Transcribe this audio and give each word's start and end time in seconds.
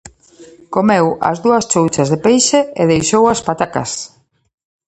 Comeu 0.75 1.05
as 1.29 1.37
dúas 1.45 1.67
chouchas 1.71 2.09
de 2.13 2.19
peixe 2.25 2.59
e 2.81 2.83
deixou 2.91 3.23
as 3.33 3.43
patacas. 3.47 3.91